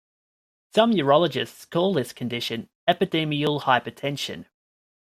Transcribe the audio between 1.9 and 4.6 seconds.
this condition "epididymal hypertension".